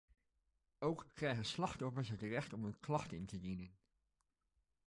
[0.79, 3.75] Ook krijgen slachtoffers het recht om een klacht in te dienen.